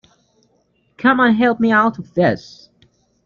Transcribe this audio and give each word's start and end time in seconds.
Come 0.97 1.19
and 1.19 1.37
help 1.37 1.59
me 1.59 1.71
out 1.71 1.99
of 1.99 2.15
this!’ 2.15 2.69